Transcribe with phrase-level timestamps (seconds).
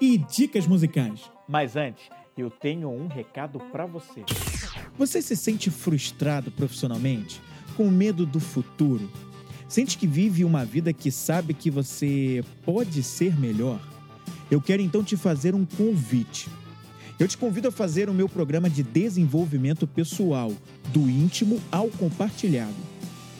[0.00, 1.30] e dicas musicais.
[1.48, 2.04] Mas antes,
[2.36, 4.24] eu tenho um recado para você.
[4.98, 7.40] Você se sente frustrado profissionalmente?
[7.76, 9.10] Com medo do futuro?
[9.68, 13.80] Sente que vive uma vida que sabe que você pode ser melhor?
[14.50, 16.48] Eu quero então te fazer um convite.
[17.18, 20.52] Eu te convido a fazer o meu programa de desenvolvimento pessoal,
[20.92, 22.74] do íntimo ao compartilhado.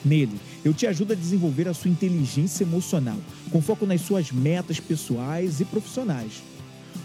[0.03, 3.15] Nele, eu te ajudo a desenvolver a sua inteligência emocional,
[3.49, 6.43] com foco nas suas metas pessoais e profissionais.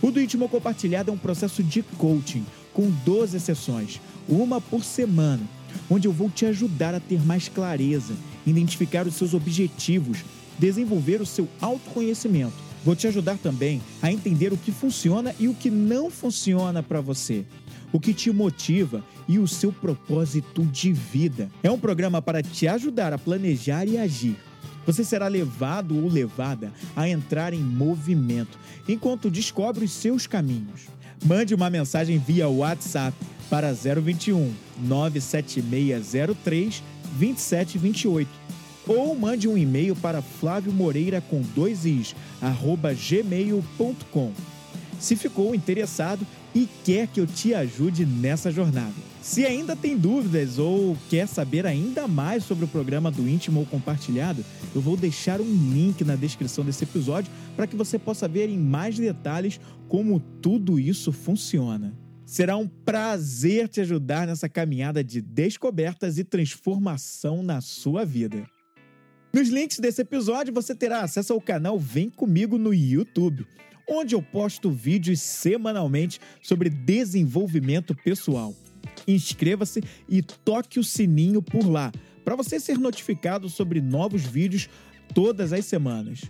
[0.03, 5.43] O do íntimo compartilhado é um processo de coaching, com 12 sessões, uma por semana,
[5.89, 10.25] onde eu vou te ajudar a ter mais clareza, identificar os seus objetivos,
[10.59, 15.55] desenvolver o seu autoconhecimento Vou te ajudar também a entender o que funciona e o
[15.55, 17.45] que não funciona para você,
[17.93, 21.49] o que te motiva e o seu propósito de vida.
[21.63, 24.37] É um programa para te ajudar a planejar e agir.
[24.87, 30.89] Você será levado ou levada a entrar em movimento enquanto descobre os seus caminhos.
[31.25, 33.17] Mande uma mensagem via WhatsApp
[33.49, 36.83] para 021 97603
[37.19, 38.29] 2728
[38.89, 44.33] ou mande um e-mail para Flávio Moreira com dois is, arroba gmail.com.
[44.99, 48.95] Se ficou interessado e quer que eu te ajude nessa jornada.
[49.23, 53.67] Se ainda tem dúvidas ou quer saber ainda mais sobre o programa do Íntimo ou
[53.67, 54.45] Compartilhado,
[54.75, 58.59] eu vou deixar um link na descrição desse episódio para que você possa ver em
[58.59, 61.97] mais detalhes como tudo isso funciona.
[62.27, 68.45] Será um prazer te ajudar nessa caminhada de descobertas e transformação na sua vida.
[69.33, 73.47] Nos links desse episódio você terá acesso ao canal Vem Comigo no YouTube,
[73.89, 78.55] onde eu posto vídeos semanalmente sobre desenvolvimento pessoal.
[79.07, 81.93] Inscreva-se e toque o sininho por lá,
[82.25, 84.69] para você ser notificado sobre novos vídeos
[85.15, 86.23] todas as semanas.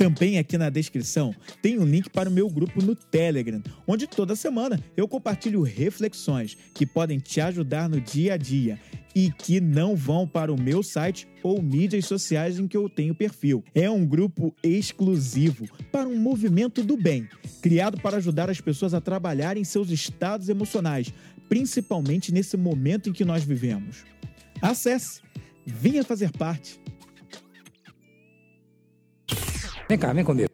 [0.00, 4.34] Também aqui na descrição tem um link para o meu grupo no Telegram, onde toda
[4.34, 8.80] semana eu compartilho reflexões que podem te ajudar no dia a dia
[9.14, 13.14] e que não vão para o meu site ou mídias sociais em que eu tenho
[13.14, 13.62] perfil.
[13.74, 17.28] É um grupo exclusivo para um movimento do bem,
[17.60, 21.12] criado para ajudar as pessoas a trabalharem seus estados emocionais,
[21.46, 24.06] principalmente nesse momento em que nós vivemos.
[24.62, 25.20] Acesse,
[25.66, 26.80] venha fazer parte.
[29.90, 30.48] Vem cá, vem comigo.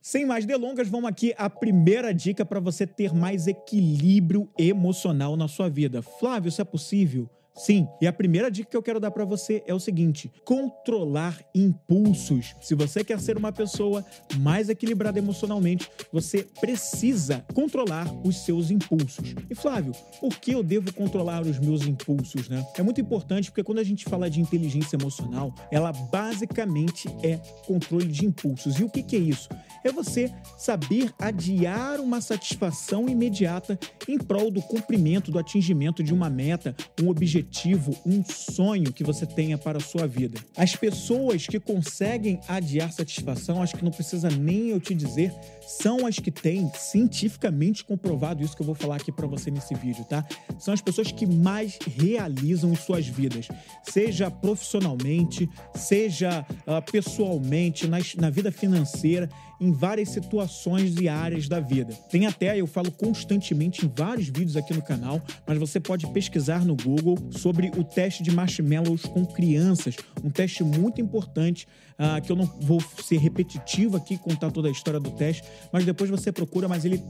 [0.00, 5.48] Sem mais delongas, vamos aqui a primeira dica para você ter mais equilíbrio emocional na
[5.48, 6.00] sua vida.
[6.00, 7.28] Flávio, isso é possível?
[7.56, 11.38] Sim, e a primeira dica que eu quero dar para você é o seguinte: controlar
[11.54, 12.54] impulsos.
[12.60, 14.04] Se você quer ser uma pessoa
[14.38, 19.34] mais equilibrada emocionalmente, você precisa controlar os seus impulsos.
[19.48, 22.66] E Flávio, por que eu devo controlar os meus impulsos, né?
[22.76, 27.36] É muito importante porque quando a gente fala de inteligência emocional, ela basicamente é
[27.66, 28.80] controle de impulsos.
[28.80, 29.48] E o que, que é isso?
[29.84, 33.78] É você saber adiar uma satisfação imediata
[34.08, 39.26] em prol do cumprimento, do atingimento de uma meta, um objetivo um sonho que você
[39.26, 40.40] tenha para a sua vida.
[40.56, 45.34] As pessoas que conseguem adiar satisfação, acho que não precisa nem eu te dizer,
[45.66, 49.74] são as que têm cientificamente comprovado isso que eu vou falar aqui para você nesse
[49.74, 50.24] vídeo, tá?
[50.58, 53.48] São as pessoas que mais realizam em suas vidas,
[53.82, 59.28] seja profissionalmente, seja uh, pessoalmente, na, na vida financeira
[59.64, 61.94] em várias situações e áreas da vida.
[62.10, 66.64] Tem até, eu falo constantemente em vários vídeos aqui no canal, mas você pode pesquisar
[66.64, 71.66] no Google sobre o teste de marshmallows com crianças, um teste muito importante,
[71.98, 75.84] uh, que eu não vou ser repetitivo aqui contar toda a história do teste, mas
[75.84, 77.02] depois você procura, mas ele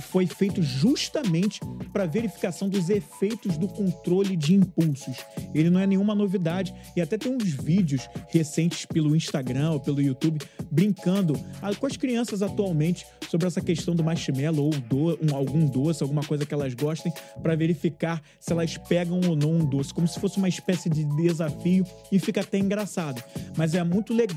[0.00, 1.60] foi feito justamente
[1.92, 5.16] para verificação dos efeitos do controle de impulsos.
[5.54, 10.00] Ele não é nenhuma novidade e até tem uns vídeos recentes pelo Instagram ou pelo
[10.00, 10.38] YouTube
[10.70, 15.66] brincando ah, com as crianças atualmente sobre essa questão do marshmallow ou do, um, algum
[15.66, 17.12] doce, alguma coisa que elas gostem,
[17.42, 21.04] para verificar se elas pegam ou não um doce, como se fosse uma espécie de
[21.16, 23.22] desafio e fica até engraçado.
[23.56, 24.27] Mas é muito legal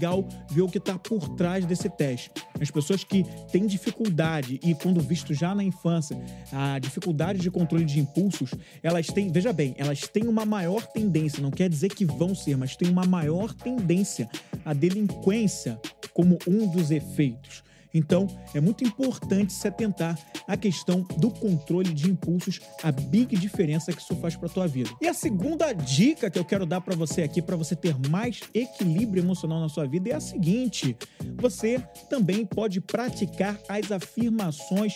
[0.50, 2.32] ver o que está por trás desse teste.
[2.60, 6.18] As pessoas que têm dificuldade e, quando visto já na infância
[6.52, 8.52] a dificuldade de controle de impulsos,
[8.84, 12.58] elas têm, veja bem, elas têm uma maior tendência, não quer dizer que vão ser,
[12.58, 14.30] mas têm uma maior tendência
[14.64, 15.80] à delinquência
[16.14, 17.64] como um dos efeitos.
[17.94, 20.18] Então, é muito importante se atentar
[20.48, 24.90] à questão do controle de impulsos, a big diferença que isso faz para tua vida.
[25.02, 28.40] E a segunda dica que eu quero dar para você aqui para você ter mais
[28.54, 30.96] equilíbrio emocional na sua vida é a seguinte:
[31.38, 31.80] você
[32.10, 34.94] também pode praticar as afirmações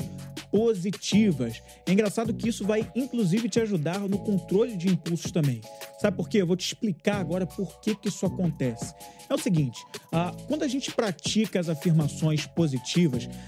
[0.51, 1.62] positivas.
[1.86, 5.59] É engraçado que isso vai inclusive te ajudar no controle de impulsos também.
[6.00, 6.42] Sabe por quê?
[6.42, 8.94] Eu vou te explicar agora por que, que isso acontece.
[9.30, 12.84] É o seguinte: ah, quando a gente pratica as afirmações positivas,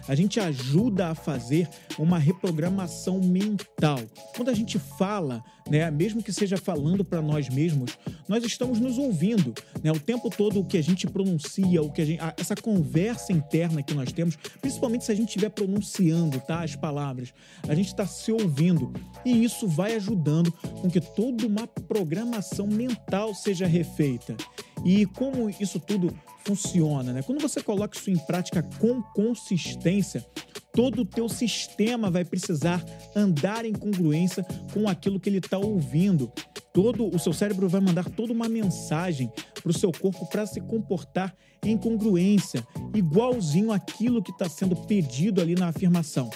[0.08, 1.70] a gente ajuda a fazer
[2.00, 4.00] uma reprogramação mental.
[4.36, 7.98] Quando a gente fala, né, mesmo que seja falando para nós mesmos,
[8.28, 9.54] nós estamos nos ouvindo.
[9.84, 13.32] Né, o tempo todo o que a gente pronuncia, o que a gente, essa conversa
[13.32, 17.34] interna que nós temos, principalmente se a gente estiver pronunciando tá, as palavras,
[17.68, 18.92] a gente está se ouvindo.
[19.24, 20.52] E isso vai ajudando
[20.82, 24.36] com que toda uma programação mental seja refeita.
[24.84, 26.14] E como isso tudo
[26.48, 27.22] funciona, né?
[27.22, 30.26] Quando você coloca isso em prática com consistência,
[30.74, 32.84] todo o teu sistema vai precisar
[33.14, 36.32] andar em congruência com aquilo que ele está ouvindo.
[36.74, 39.30] Todo o seu cérebro vai mandar toda uma mensagem
[39.62, 45.42] para o seu corpo para se comportar em congruência, igualzinho aquilo que está sendo pedido
[45.42, 46.30] ali na afirmação.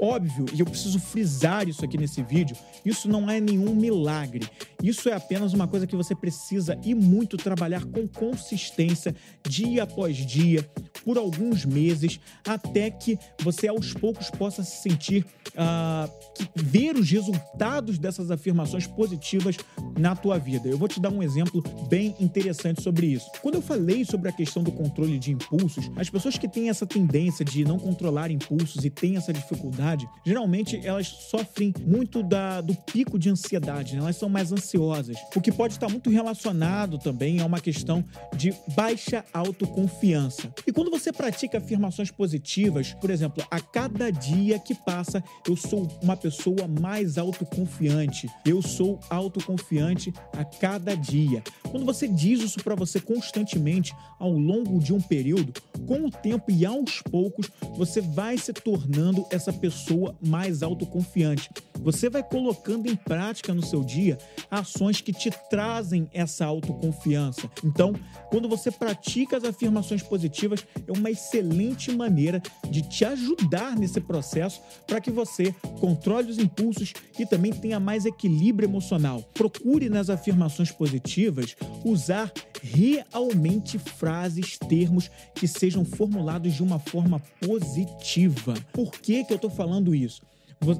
[0.00, 4.48] Óbvio, e eu preciso frisar isso aqui nesse vídeo, isso não é nenhum milagre.
[4.82, 9.14] Isso é apenas uma coisa que você precisa e muito trabalhar com consistência,
[9.46, 10.66] dia após dia,
[11.04, 16.10] por alguns meses, até que você aos poucos possa se sentir, uh,
[16.54, 19.56] ver os resultados dessas afirmações positivas
[19.98, 20.68] na tua vida.
[20.68, 23.30] Eu vou te dar um exemplo bem interessante sobre isso.
[23.42, 26.86] Quando eu falei sobre a questão do controle de impulsos, as pessoas que têm essa
[26.86, 29.89] tendência de não controlar impulsos e têm essa dificuldade,
[30.24, 34.00] geralmente elas sofrem muito da, do pico de ansiedade, né?
[34.00, 38.04] elas são mais ansiosas, o que pode estar muito relacionado também a uma questão
[38.36, 40.52] de baixa autoconfiança.
[40.66, 45.88] E quando você pratica afirmações positivas, por exemplo, a cada dia que passa, eu sou
[46.02, 51.42] uma pessoa mais autoconfiante, eu sou autoconfiante a cada dia.
[51.70, 55.52] Quando você diz isso para você constantemente ao longo de um período,
[55.86, 61.48] com o tempo e aos poucos, você vai se tornando essa pessoa mais autoconfiante.
[61.78, 64.18] Você vai colocando em prática no seu dia
[64.50, 67.48] ações que te trazem essa autoconfiança.
[67.64, 67.94] Então,
[68.28, 74.60] quando você pratica as afirmações positivas, é uma excelente maneira de te ajudar nesse processo
[74.86, 79.22] para que você controle os impulsos e também tenha mais equilíbrio emocional.
[79.32, 82.32] Procure nas afirmações positivas usar
[82.62, 88.54] realmente frases, termos que sejam formulados de uma forma positiva.
[88.72, 90.22] Por que, que eu estou falando isso?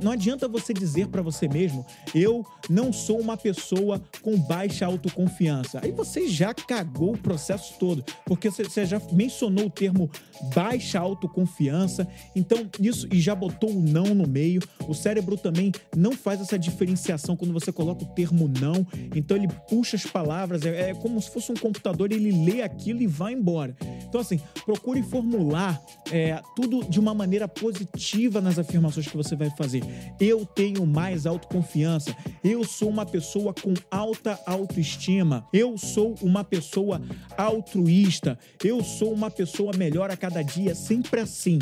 [0.03, 5.81] Não adianta você dizer para você mesmo, eu não sou uma pessoa com baixa autoconfiança.
[5.82, 10.11] Aí você já cagou o processo todo, porque você já mencionou o termo
[10.55, 12.06] baixa autoconfiança,
[12.37, 14.61] então isso e já botou o não no meio.
[14.87, 18.87] O cérebro também não faz essa diferenciação quando você coloca o termo não,
[19.17, 23.00] então ele puxa as palavras, é, é como se fosse um computador, ele lê aquilo
[23.00, 23.75] e vai embora.
[24.06, 25.81] Então, assim, procure formular
[26.12, 29.69] é, tudo de uma maneira positiva nas afirmações que você vai fazer
[30.19, 32.17] Eu tenho mais autoconfiança.
[32.43, 35.46] Eu sou uma pessoa com alta autoestima.
[35.53, 37.00] Eu sou uma pessoa
[37.36, 38.39] altruísta.
[38.65, 41.58] Eu sou uma pessoa melhor a cada dia, sempre assim.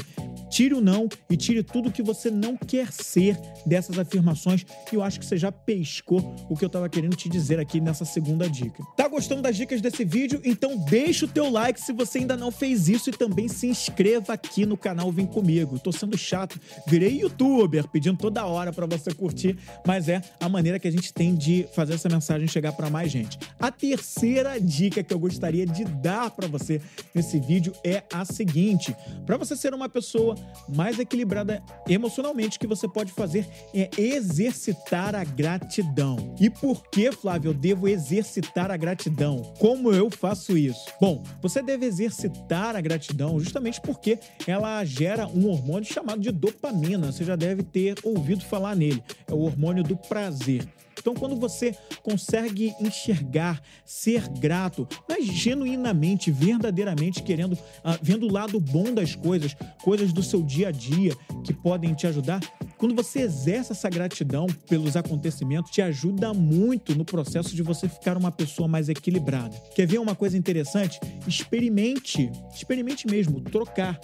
[0.50, 4.64] Tire o não e tire tudo que você não quer ser dessas afirmações.
[4.90, 7.80] E eu acho que você já pescou o que eu estava querendo te dizer aqui
[7.80, 8.82] nessa segunda dica.
[8.96, 10.40] Tá gostando das dicas desse vídeo?
[10.44, 14.32] Então deixa o teu like se você ainda não fez isso e também se inscreva
[14.32, 15.78] aqui no canal Vem Comigo.
[15.78, 20.78] Tô sendo chato, virei youtuber, pedindo toda hora para você curtir, mas é a maneira
[20.78, 23.36] que a gente tem de fazer essa mensagem chegar para mais gente.
[23.58, 26.80] A terceira dica que eu gostaria de dar para você
[27.12, 28.94] nesse vídeo é a seguinte:
[29.26, 30.36] para você ser uma pessoa
[30.68, 36.36] mais equilibrada emocionalmente, o que você pode fazer é exercitar a gratidão.
[36.40, 39.42] E por que, Flávio, eu devo exercitar a gratidão?
[39.58, 40.86] Como eu faço isso?
[41.00, 47.10] Bom, você deve exercitar a gratidão justamente porque ela gera um hormônio chamado de dopamina.
[47.10, 49.02] Você já deve ter ouvido falar nele.
[49.26, 50.66] É o hormônio do prazer.
[50.98, 58.58] Então, quando você consegue enxergar, ser grato, mas genuinamente, verdadeiramente querendo, uh, vendo o lado
[58.58, 62.40] bom das coisas, coisas do seu dia a dia que podem te ajudar,
[62.76, 68.16] quando você exerce essa gratidão pelos acontecimentos, te ajuda muito no processo de você ficar
[68.16, 69.56] uma pessoa mais equilibrada.
[69.74, 71.00] Quer ver uma coisa interessante?
[71.26, 73.98] Experimente, experimente mesmo trocar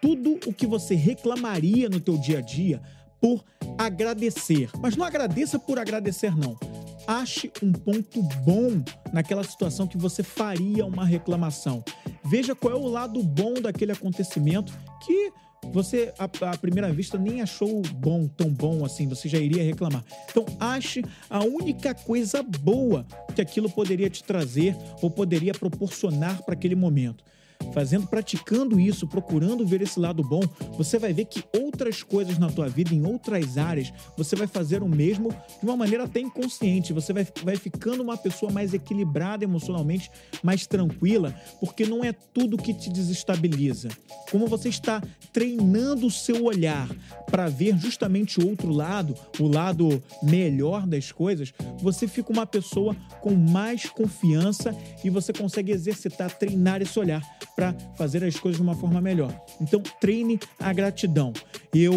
[0.00, 2.80] tudo o que você reclamaria no teu dia a dia
[3.24, 3.42] por
[3.78, 4.68] agradecer.
[4.82, 6.58] Mas não agradeça por agradecer, não.
[7.06, 11.82] Ache um ponto bom naquela situação que você faria uma reclamação.
[12.22, 14.74] Veja qual é o lado bom daquele acontecimento
[15.06, 15.32] que
[15.72, 16.28] você, à,
[16.58, 20.04] primeira vista, nem achou bom, tão bom assim, você já iria reclamar.
[20.30, 26.52] Então, ache a única coisa boa que aquilo poderia te trazer ou poderia proporcionar para
[26.52, 27.24] aquele momento
[27.72, 30.42] fazendo, praticando isso, procurando ver esse lado bom,
[30.76, 34.82] você vai ver que outras coisas na tua vida, em outras áreas, você vai fazer
[34.82, 36.92] o mesmo de uma maneira até inconsciente.
[36.92, 40.10] Você vai, vai ficando uma pessoa mais equilibrada emocionalmente,
[40.42, 43.88] mais tranquila, porque não é tudo que te desestabiliza.
[44.30, 45.02] Como você está
[45.32, 46.88] treinando o seu olhar
[47.30, 52.96] para ver justamente o outro lado, o lado melhor das coisas, você fica uma pessoa
[53.20, 57.22] com mais confiança e você consegue exercitar, treinar esse olhar
[57.54, 59.34] para fazer as coisas de uma forma melhor.
[59.60, 61.32] Então, treine a gratidão.
[61.74, 61.94] Eu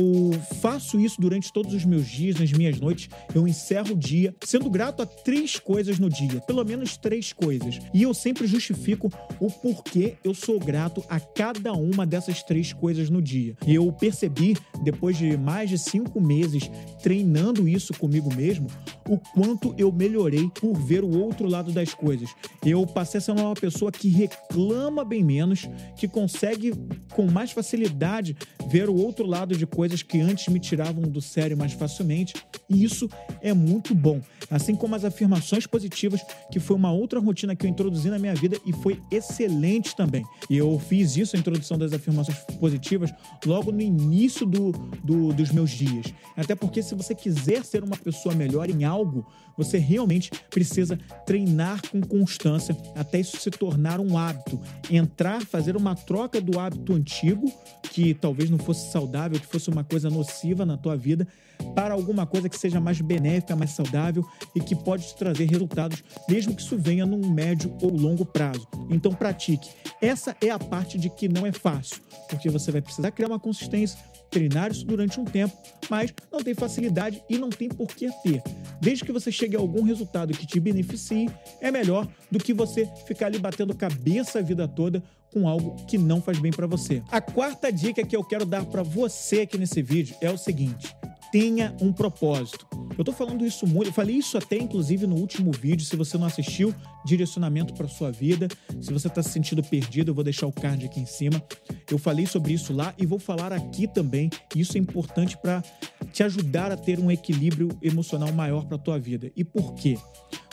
[0.59, 3.09] faço isso durante todos os meus dias, nas minhas noites.
[3.33, 7.79] Eu encerro o dia sendo grato a três coisas no dia, pelo menos três coisas.
[7.93, 13.09] E eu sempre justifico o porquê eu sou grato a cada uma dessas três coisas
[13.09, 13.55] no dia.
[13.67, 16.69] Eu percebi, depois de mais de cinco meses
[17.01, 18.67] treinando isso comigo mesmo,
[19.07, 22.29] o quanto eu melhorei por ver o outro lado das coisas.
[22.65, 25.46] Eu passei a ser uma pessoa que reclama bem menos,
[25.95, 26.73] que consegue
[27.13, 28.35] com mais facilidade
[28.69, 32.33] ver o outro lado de coisas que antes me tiravam do sério mais facilmente.
[32.69, 33.09] E isso
[33.41, 34.21] é muito bom.
[34.49, 38.35] Assim como as afirmações positivas, que foi uma outra rotina que eu introduzi na minha
[38.35, 40.23] vida e foi excelente também.
[40.49, 43.13] E eu fiz isso, a introdução das afirmações positivas,
[43.45, 44.71] logo no início do,
[45.03, 46.13] do, dos meus dias.
[46.35, 49.25] Até porque se você quiser ser uma pessoa melhor em algo,
[49.57, 54.59] você realmente precisa treinar com constância até isso se tornar um hábito.
[54.89, 57.51] Entrar, fazer uma troca do hábito antigo,
[57.91, 61.27] que talvez não fosse saudável, que fosse uma coisa nociva na tua vida,
[61.73, 64.25] para alguma coisa que seja mais benéfica, mais saudável
[64.55, 68.67] e que pode te trazer resultados, mesmo que isso venha num médio ou longo prazo.
[68.89, 69.69] Então pratique.
[70.01, 73.39] Essa é a parte de que não é fácil, porque você vai precisar criar uma
[73.39, 73.97] consistência,
[74.29, 75.55] treinar isso durante um tempo,
[75.89, 78.41] mas não tem facilidade e não tem por que ter.
[78.81, 81.29] Desde que você chegue a algum resultado que te beneficie,
[81.61, 85.97] é melhor do que você ficar ali batendo cabeça a vida toda com algo que
[85.97, 87.01] não faz bem para você.
[87.09, 90.95] A quarta dica que eu quero dar para você aqui nesse vídeo é o seguinte:
[91.31, 92.67] tenha um propósito.
[92.97, 96.17] Eu tô falando isso muito, eu falei isso até inclusive no último vídeo, se você
[96.17, 96.73] não assistiu,
[97.05, 98.47] direcionamento para sua vida.
[98.81, 101.41] Se você está se sentindo perdido, eu vou deixar o card aqui em cima.
[101.89, 104.29] Eu falei sobre isso lá e vou falar aqui também.
[104.55, 105.63] Isso é importante para
[106.11, 109.31] te ajudar a ter um equilíbrio emocional maior para tua vida.
[109.35, 109.97] E por quê?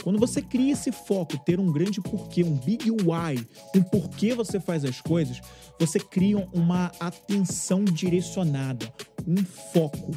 [0.02, 3.42] Quando você cria esse foco, ter um grande porquê, um big why,
[3.74, 5.40] um porquê você faz as coisas,
[5.80, 8.92] você cria uma atenção direcionada,
[9.26, 10.12] um foco.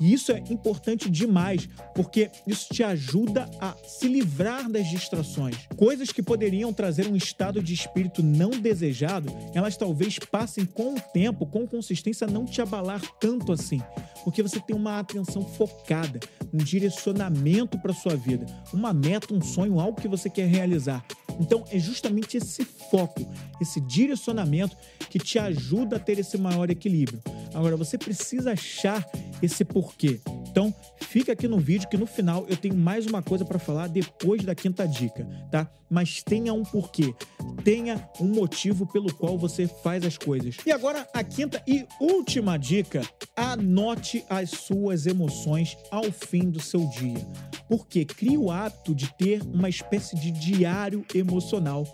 [0.00, 5.56] E isso é importante demais, porque isso te ajuda a se livrar das distrações.
[5.76, 11.00] Coisas que poderiam trazer um estado de espírito não desejado, elas talvez passem com o
[11.00, 13.80] tempo, com consistência, a não te abalar tanto assim,
[14.24, 16.20] porque você tem uma atenção focada,
[16.52, 21.04] um direcionamento para sua vida, uma meta, um sonho, algo que você quer realizar.
[21.38, 23.26] Então, é justamente esse foco,
[23.60, 24.76] esse direcionamento
[25.08, 27.22] que te ajuda a ter esse maior equilíbrio.
[27.54, 29.06] Agora, você precisa achar
[29.42, 30.20] esse porquê.
[30.50, 33.86] Então, fica aqui no vídeo que no final eu tenho mais uma coisa para falar
[33.86, 35.70] depois da quinta dica, tá?
[35.88, 37.14] Mas tenha um porquê,
[37.64, 40.56] tenha um motivo pelo qual você faz as coisas.
[40.66, 43.02] E agora a quinta e última dica:
[43.36, 47.26] anote as suas emoções ao fim do seu dia.
[47.68, 51.84] Porque crie o hábito de ter uma espécie de diário emocional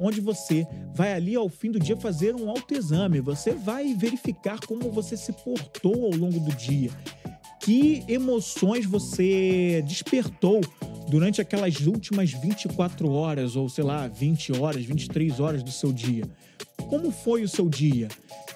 [0.00, 4.90] onde você vai ali ao fim do dia fazer um autoexame, você vai verificar como
[4.90, 6.90] você se portou ao longo do dia.
[7.60, 10.62] Que emoções você despertou
[11.10, 16.24] durante aquelas últimas 24 horas, ou sei lá, 20 horas, 23 horas do seu dia.
[16.88, 18.08] Como foi o seu dia?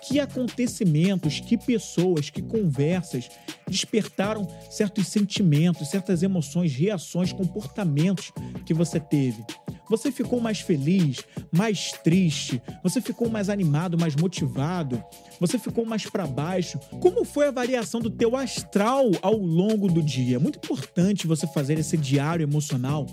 [0.07, 3.29] Que acontecimentos, que pessoas, que conversas
[3.67, 8.31] despertaram certos sentimentos, certas emoções, reações, comportamentos
[8.65, 9.45] que você teve?
[9.95, 11.23] Você ficou mais feliz,
[11.53, 12.61] mais triste?
[12.83, 15.01] Você ficou mais animado, mais motivado?
[15.39, 16.81] Você ficou mais para baixo?
[17.01, 20.41] Como foi a variação do teu astral ao longo do dia?
[20.41, 23.07] Muito importante você fazer esse diário emocional,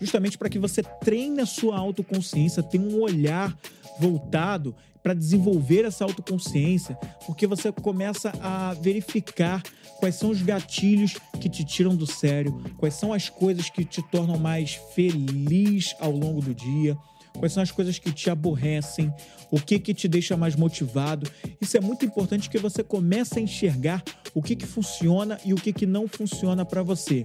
[0.00, 3.58] justamente para que você treine a sua autoconsciência, tenha um olhar
[3.98, 6.94] voltado para desenvolver essa autoconsciência,
[7.26, 9.62] porque você começa a verificar
[9.98, 14.02] quais são os gatilhos que te tiram do sério, quais são as coisas que te
[14.10, 16.96] tornam mais feliz ao longo do dia,
[17.38, 19.12] quais são as coisas que te aborrecem,
[19.50, 21.30] o que que te deixa mais motivado.
[21.60, 24.02] Isso é muito importante que você comece a enxergar
[24.34, 27.24] o que que funciona e o que que não funciona para você.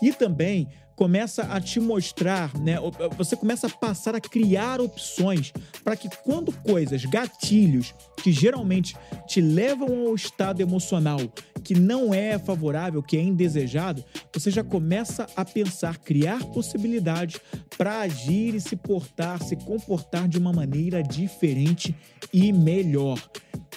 [0.00, 0.68] E também
[0.98, 2.74] começa a te mostrar, né?
[3.16, 5.52] Você começa a passar a criar opções
[5.84, 11.20] para que quando coisas, gatilhos que geralmente te levam ao estado emocional
[11.58, 17.40] que não é favorável, que é indesejado, você já começa a pensar, criar possibilidades
[17.76, 21.94] para agir e se portar, se comportar de uma maneira diferente
[22.32, 23.18] e melhor.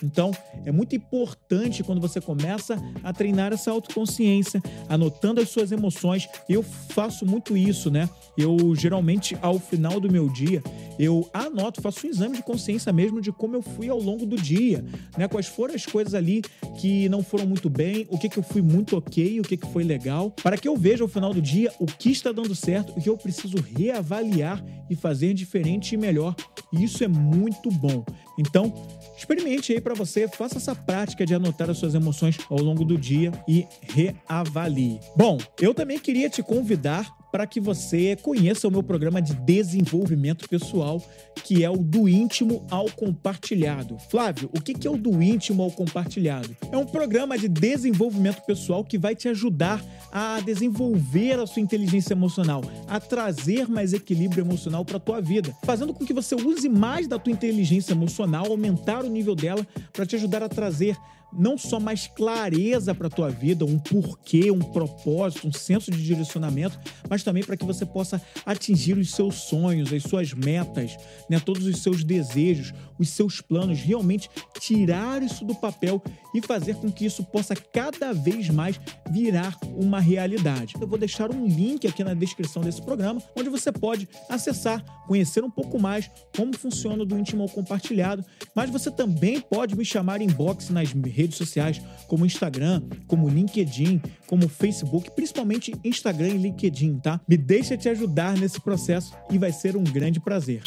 [0.04, 0.32] Então,
[0.66, 6.28] é muito importante quando você começa a treinar essa autoconsciência, anotando as suas emoções.
[6.50, 8.10] Eu faço muito isso, né?
[8.38, 10.64] Eu geralmente ao final do meu dia,
[10.98, 14.36] eu anoto, faço um exame de consciência mesmo de como eu fui ao longo do
[14.36, 14.84] dia,
[15.18, 15.28] né?
[15.28, 16.42] Quais foram as coisas ali
[16.80, 19.68] que não foram muito bem, o que que eu fui muito OK, o que que
[19.68, 22.94] foi legal, para que eu veja ao final do dia o que está dando certo,
[22.96, 26.36] o que eu preciso reavaliar e fazer diferente e melhor.
[26.74, 28.06] E isso é muito bom.
[28.38, 28.74] Então,
[29.18, 32.98] experimente aí para você, faça essa prática de anotar as suas emoções ao longo do
[32.98, 35.00] dia e reavalie.
[35.16, 40.48] Bom, eu também queria te convidar para que você conheça o meu programa de desenvolvimento
[40.50, 41.02] pessoal,
[41.44, 43.98] que é o do íntimo ao compartilhado.
[44.10, 46.56] Flávio, o que é o do íntimo ao compartilhado?
[46.72, 52.14] É um programa de desenvolvimento pessoal que vai te ajudar a desenvolver a sua inteligência
[52.14, 56.68] emocional, a trazer mais equilíbrio emocional para a tua vida, fazendo com que você use
[56.68, 60.98] mais da tua inteligência emocional, aumentar o nível dela para te ajudar a trazer
[61.34, 66.04] não só mais clareza para a tua vida, um porquê, um propósito, um senso de
[66.04, 70.98] direcionamento, mas também para que você possa atingir os seus sonhos, as suas metas,
[71.30, 76.02] né, todos os seus desejos, os seus planos, realmente tirar isso do papel
[76.36, 80.76] e fazer com que isso possa cada vez mais virar uma realidade.
[80.80, 85.44] Eu vou deixar um link aqui na descrição desse programa, onde você pode acessar, conhecer
[85.44, 88.24] um pouco mais como funciona o do íntimo compartilhado,
[88.56, 93.30] mas você também pode me chamar em box nas redes redes sociais como Instagram, como
[93.30, 97.22] LinkedIn, como Facebook, principalmente Instagram e LinkedIn, tá?
[97.28, 100.64] Me deixa te ajudar nesse processo e vai ser um grande prazer.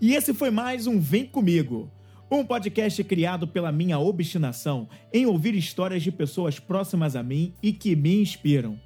[0.00, 1.90] E esse foi mais um Vem Comigo.
[2.30, 7.72] Um podcast criado pela minha obstinação em ouvir histórias de pessoas próximas a mim e
[7.72, 8.78] que me inspiram.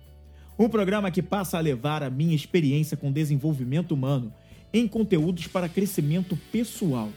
[0.59, 4.33] Um programa que passa a levar a minha experiência com desenvolvimento humano
[4.73, 7.11] em conteúdos para crescimento pessoal,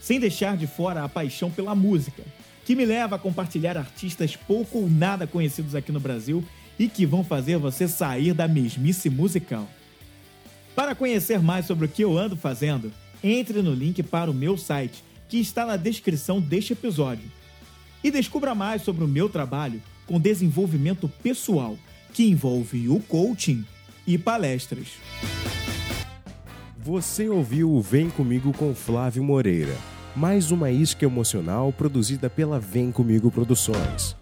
[0.00, 2.22] sem deixar de fora a paixão pela música
[2.68, 6.44] que me leva a compartilhar artistas pouco ou nada conhecidos aqui no Brasil
[6.78, 9.66] e que vão fazer você sair da mesmice musical.
[10.76, 12.92] Para conhecer mais sobre o que eu ando fazendo,
[13.24, 17.24] entre no link para o meu site, que está na descrição deste episódio.
[18.04, 21.74] E descubra mais sobre o meu trabalho com desenvolvimento pessoal,
[22.12, 23.64] que envolve o coaching
[24.06, 24.88] e palestras.
[26.76, 29.74] Você ouviu o Vem Comigo com Flávio Moreira
[30.16, 34.17] mais uma isca emocional produzida pela Vem Comigo Produções.